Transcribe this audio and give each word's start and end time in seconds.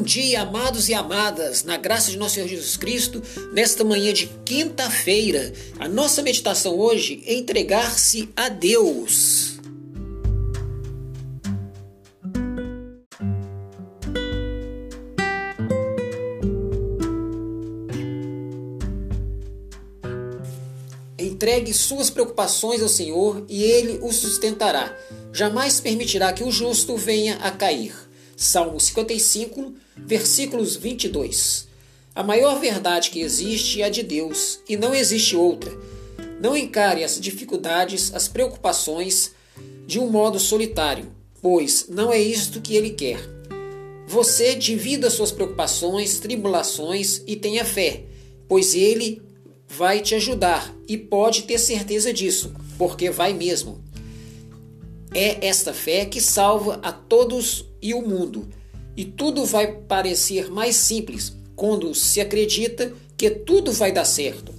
Bom 0.00 0.04
dia, 0.04 0.40
amados 0.40 0.88
e 0.88 0.94
amadas, 0.94 1.62
na 1.62 1.76
graça 1.76 2.10
de 2.10 2.16
nosso 2.16 2.36
Senhor 2.36 2.48
Jesus 2.48 2.74
Cristo, 2.74 3.22
nesta 3.52 3.84
manhã 3.84 4.14
de 4.14 4.28
quinta-feira. 4.46 5.52
A 5.78 5.86
nossa 5.86 6.22
meditação 6.22 6.78
hoje 6.78 7.22
é 7.26 7.34
entregar-se 7.34 8.30
a 8.34 8.48
Deus. 8.48 9.58
Entregue 21.18 21.74
suas 21.74 22.08
preocupações 22.08 22.80
ao 22.80 22.88
Senhor 22.88 23.44
e 23.50 23.62
Ele 23.62 23.98
o 24.00 24.10
sustentará. 24.10 24.96
Jamais 25.30 25.78
permitirá 25.78 26.32
que 26.32 26.42
o 26.42 26.50
justo 26.50 26.96
venha 26.96 27.36
a 27.42 27.50
cair. 27.50 27.92
Salmo 28.34 28.80
55, 28.80 29.74
versículos 30.06 30.76
22. 30.76 31.68
A 32.14 32.22
maior 32.22 32.60
verdade 32.60 33.10
que 33.10 33.20
existe 33.20 33.80
é 33.80 33.84
a 33.84 33.88
de 33.88 34.02
Deus 34.02 34.60
e 34.68 34.76
não 34.76 34.94
existe 34.94 35.36
outra. 35.36 35.72
Não 36.40 36.56
encare 36.56 37.04
as 37.04 37.20
dificuldades, 37.20 38.14
as 38.14 38.28
preocupações 38.28 39.32
de 39.86 39.98
um 39.98 40.10
modo 40.10 40.38
solitário, 40.38 41.10
pois 41.40 41.86
não 41.88 42.12
é 42.12 42.20
isto 42.20 42.60
que 42.60 42.76
Ele 42.76 42.90
quer. 42.90 43.20
Você 44.06 44.54
divida 44.54 45.08
suas 45.08 45.30
preocupações, 45.30 46.18
tribulações 46.18 47.22
e 47.26 47.36
tenha 47.36 47.64
fé, 47.64 48.04
pois 48.48 48.74
Ele 48.74 49.22
vai 49.68 50.00
te 50.00 50.16
ajudar 50.16 50.74
e 50.88 50.98
pode 50.98 51.42
ter 51.42 51.58
certeza 51.58 52.12
disso, 52.12 52.52
porque 52.76 53.08
vai 53.08 53.32
mesmo. 53.32 53.82
É 55.14 55.46
esta 55.46 55.72
fé 55.72 56.04
que 56.04 56.20
salva 56.20 56.80
a 56.82 56.90
todos 56.90 57.64
e 57.80 57.94
o 57.94 58.02
mundo, 58.02 58.48
e 59.00 59.04
tudo 59.06 59.46
vai 59.46 59.72
parecer 59.72 60.50
mais 60.50 60.76
simples 60.76 61.32
quando 61.56 61.94
se 61.94 62.20
acredita 62.20 62.92
que 63.16 63.30
tudo 63.30 63.72
vai 63.72 63.90
dar 63.90 64.04
certo. 64.04 64.52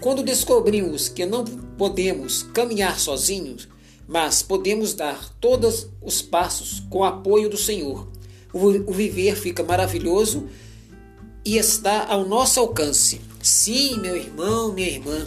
Quando 0.00 0.20
descobrimos 0.20 1.08
que 1.08 1.24
não 1.24 1.44
podemos 1.44 2.42
caminhar 2.42 2.98
sozinhos, 2.98 3.68
mas 4.04 4.42
podemos 4.42 4.94
dar 4.94 5.32
todos 5.40 5.86
os 6.02 6.20
passos 6.20 6.80
com 6.90 6.98
o 6.98 7.04
apoio 7.04 7.48
do 7.48 7.56
Senhor, 7.56 8.08
o 8.52 8.92
viver 8.92 9.36
fica 9.36 9.62
maravilhoso 9.62 10.48
e 11.44 11.56
está 11.56 12.04
ao 12.04 12.26
nosso 12.26 12.58
alcance. 12.58 13.20
Sim, 13.40 14.00
meu 14.00 14.16
irmão, 14.16 14.72
minha 14.72 14.88
irmã, 14.88 15.24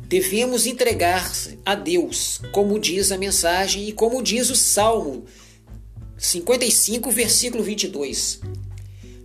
devemos 0.00 0.66
entregar 0.66 1.32
a 1.64 1.74
Deus, 1.74 2.42
como 2.52 2.78
diz 2.78 3.10
a 3.10 3.16
mensagem 3.16 3.88
e 3.88 3.92
como 3.92 4.22
diz 4.22 4.50
o 4.50 4.54
Salmo 4.54 5.24
55, 6.18 7.10
versículo 7.10 7.62
22. 7.62 8.40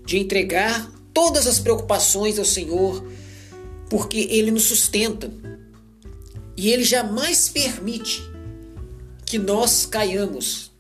De 0.05 0.17
entregar 0.17 0.91
todas 1.13 1.47
as 1.47 1.59
preocupações 1.59 2.39
ao 2.39 2.45
Senhor, 2.45 3.03
porque 3.89 4.27
Ele 4.30 4.52
nos 4.52 4.63
sustenta 4.63 5.31
e 6.55 6.69
Ele 6.69 6.83
jamais 6.83 7.49
permite 7.49 8.21
que 9.25 9.38
nós 9.39 9.86
caiamos. 9.86 10.71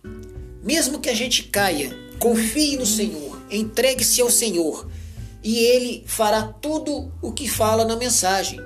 Mesmo 0.63 0.99
que 0.99 1.09
a 1.09 1.15
gente 1.15 1.43
caia, 1.43 1.97
confie 2.19 2.77
no 2.77 2.85
Senhor, 2.85 3.41
entregue-se 3.51 4.21
ao 4.21 4.29
Senhor 4.29 4.87
e 5.43 5.59
ele 5.59 6.03
fará 6.07 6.43
tudo 6.43 7.11
o 7.21 7.31
que 7.31 7.49
fala 7.49 7.83
na 7.83 7.97
mensagem. 7.97 8.59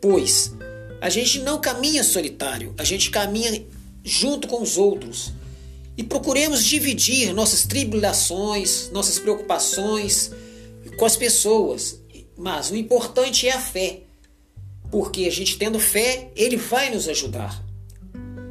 Pois 0.00 0.52
a 1.00 1.10
gente 1.10 1.40
não 1.40 1.60
caminha 1.60 2.02
solitário, 2.02 2.74
a 2.78 2.84
gente 2.84 3.10
caminha 3.10 3.66
junto 4.02 4.48
com 4.48 4.62
os 4.62 4.78
outros. 4.78 5.32
E 5.96 6.02
procuremos 6.02 6.64
dividir 6.64 7.34
nossas 7.34 7.64
tribulações, 7.64 8.90
nossas 8.90 9.18
preocupações 9.18 10.30
com 10.96 11.04
as 11.04 11.16
pessoas. 11.16 12.00
Mas 12.36 12.70
o 12.70 12.76
importante 12.76 13.46
é 13.46 13.52
a 13.52 13.60
fé. 13.60 14.00
Porque 14.90 15.24
a 15.24 15.30
gente 15.30 15.56
tendo 15.58 15.78
fé, 15.78 16.30
ele 16.36 16.56
vai 16.56 16.90
nos 16.90 17.08
ajudar. 17.08 17.62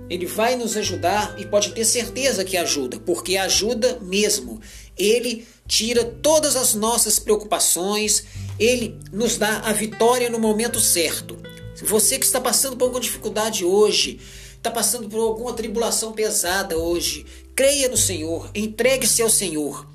Ele 0.10 0.26
vai 0.26 0.56
nos 0.56 0.76
ajudar 0.76 1.40
e 1.40 1.46
pode 1.46 1.72
ter 1.72 1.86
certeza 1.86 2.44
que 2.44 2.58
ajuda, 2.58 3.00
porque 3.00 3.38
ajuda 3.38 3.98
mesmo. 4.02 4.60
Ele 4.98 5.48
tira 5.66 6.04
todas 6.04 6.58
as 6.58 6.74
nossas 6.74 7.18
preocupações, 7.18 8.26
ele 8.60 9.00
nos 9.14 9.38
dá 9.38 9.60
a 9.60 9.72
vitória 9.72 10.30
no 10.30 10.38
momento 10.38 10.82
certo. 10.82 11.38
Você 11.82 12.20
que 12.20 12.26
está 12.26 12.42
passando 12.42 12.76
por 12.76 12.86
alguma 12.86 13.02
dificuldade 13.02 13.64
hoje, 13.64 14.20
está 14.62 14.70
passando 14.70 15.10
por 15.10 15.20
alguma 15.20 15.54
tribulação 15.54 16.14
pesada 16.14 16.78
hoje, 16.78 17.26
creia 17.56 17.90
no 17.90 17.98
Senhor, 17.98 18.52
entregue-se 18.54 19.20
ao 19.24 19.30
Senhor 19.30 19.88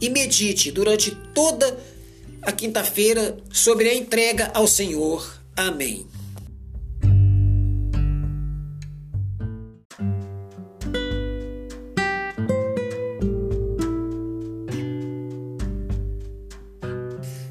e 0.00 0.10
medite 0.10 0.72
durante 0.72 1.12
toda 1.32 1.78
a 2.42 2.50
quinta-feira 2.50 3.36
sobre 3.52 3.88
a 3.88 3.94
entrega 3.94 4.50
ao 4.52 4.66
Senhor. 4.66 5.40
Amém. 5.56 6.08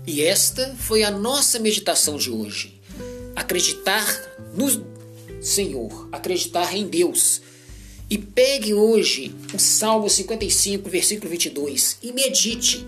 E 0.06 0.22
esta 0.24 0.76
foi 0.78 1.04
a 1.04 1.12
nossa 1.12 1.58
meditação 1.58 2.18
de 2.18 2.30
hoje. 2.30 2.82
Acreditar 3.34 4.06
no 4.54 4.89
Senhor, 5.42 6.10
acreditar 6.12 6.76
em 6.76 6.88
Deus. 6.88 7.42
E 8.10 8.18
pegue 8.18 8.74
hoje 8.74 9.36
o 9.54 9.60
Salmo 9.60 10.10
55, 10.10 10.90
versículo 10.90 11.30
22 11.30 11.98
e 12.02 12.12
medite 12.12 12.86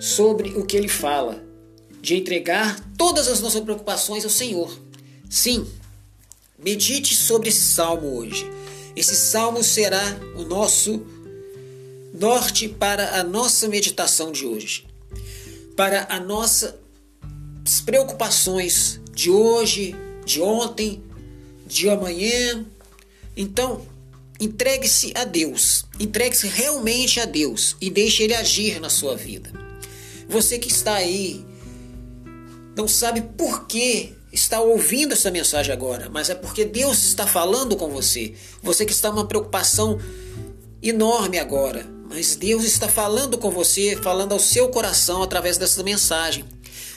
sobre 0.00 0.50
o 0.50 0.64
que 0.64 0.76
ele 0.76 0.88
fala, 0.88 1.42
de 2.00 2.16
entregar 2.16 2.80
todas 2.98 3.28
as 3.28 3.40
nossas 3.40 3.60
preocupações 3.60 4.24
ao 4.24 4.30
Senhor. 4.30 4.76
Sim, 5.30 5.66
medite 6.58 7.14
sobre 7.14 7.48
esse 7.48 7.60
salmo 7.60 8.16
hoje. 8.16 8.50
Esse 8.96 9.14
salmo 9.14 9.62
será 9.62 10.02
o 10.36 10.42
nosso 10.42 11.06
norte 12.12 12.68
para 12.68 13.20
a 13.20 13.22
nossa 13.22 13.68
meditação 13.68 14.32
de 14.32 14.44
hoje 14.44 14.92
para 15.76 16.04
as 16.04 16.24
nossas 16.24 16.74
preocupações 17.84 19.00
de 19.12 19.30
hoje, 19.30 19.94
de 20.24 20.40
ontem, 20.40 21.02
de 21.66 21.88
amanhã. 21.88 22.64
Então, 23.36 23.82
entregue-se 24.40 25.12
a 25.14 25.24
Deus, 25.24 25.84
entregue-se 25.98 26.46
realmente 26.46 27.20
a 27.20 27.24
Deus 27.24 27.76
e 27.80 27.90
deixe 27.90 28.22
Ele 28.22 28.34
agir 28.34 28.80
na 28.80 28.90
sua 28.90 29.16
vida. 29.16 29.50
Você 30.28 30.58
que 30.58 30.68
está 30.68 30.94
aí, 30.94 31.44
não 32.76 32.88
sabe 32.88 33.22
por 33.22 33.66
que 33.66 34.14
está 34.32 34.60
ouvindo 34.60 35.12
essa 35.12 35.30
mensagem 35.30 35.72
agora, 35.72 36.08
mas 36.08 36.30
é 36.30 36.34
porque 36.34 36.64
Deus 36.64 37.04
está 37.04 37.26
falando 37.26 37.76
com 37.76 37.90
você. 37.90 38.34
Você 38.62 38.86
que 38.86 38.92
está 38.92 39.10
numa 39.10 39.26
preocupação 39.26 40.00
enorme 40.82 41.38
agora, 41.38 41.86
mas 42.08 42.34
Deus 42.34 42.64
está 42.64 42.88
falando 42.88 43.38
com 43.38 43.50
você, 43.50 43.96
falando 43.96 44.32
ao 44.32 44.38
seu 44.38 44.68
coração 44.68 45.22
através 45.22 45.58
dessa 45.58 45.82
mensagem. 45.82 46.44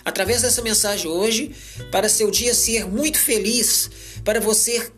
Através 0.05 0.43
dessa 0.43 0.61
mensagem 0.61 1.09
hoje, 1.09 1.51
para 1.91 2.07
seu 2.07 2.29
dia 2.29 2.53
ser 2.53 2.85
muito 2.85 3.17
feliz, 3.17 3.89
para 4.23 4.39
você 4.39 4.91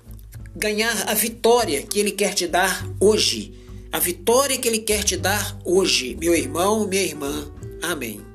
ganhar 0.53 1.09
a 1.09 1.13
vitória 1.13 1.81
que 1.83 1.97
Ele 1.97 2.11
quer 2.11 2.33
te 2.33 2.45
dar 2.45 2.85
hoje. 2.99 3.53
A 3.89 3.99
vitória 3.99 4.57
que 4.57 4.67
Ele 4.67 4.79
quer 4.79 5.03
te 5.03 5.15
dar 5.15 5.57
hoje, 5.63 6.17
meu 6.19 6.35
irmão, 6.35 6.85
minha 6.85 7.03
irmã. 7.03 7.49
Amém. 7.81 8.26